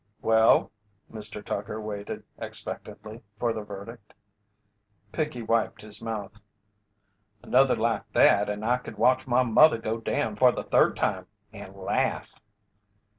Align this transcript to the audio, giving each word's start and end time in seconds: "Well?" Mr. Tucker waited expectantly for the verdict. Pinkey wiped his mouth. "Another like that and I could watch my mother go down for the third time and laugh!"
"Well?" 0.23 0.71
Mr. 1.13 1.43
Tucker 1.45 1.79
waited 1.79 2.23
expectantly 2.39 3.21
for 3.37 3.53
the 3.53 3.61
verdict. 3.61 4.15
Pinkey 5.11 5.43
wiped 5.43 5.81
his 5.83 6.01
mouth. 6.01 6.41
"Another 7.43 7.75
like 7.75 8.11
that 8.13 8.49
and 8.49 8.65
I 8.65 8.79
could 8.79 8.97
watch 8.97 9.27
my 9.27 9.43
mother 9.43 9.77
go 9.77 9.99
down 9.99 10.37
for 10.37 10.51
the 10.51 10.63
third 10.63 10.95
time 10.95 11.27
and 11.53 11.75
laugh!" 11.75 12.33